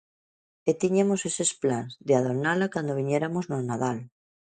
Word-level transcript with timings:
E 0.69 0.71
tiñamos 0.81 1.21
eses 1.29 1.51
plans, 1.61 1.91
de 2.07 2.13
adornala 2.19 2.67
cando 2.73 2.97
viñeramos 2.99 3.45
no 3.47 3.57
Nadal. 3.69 3.97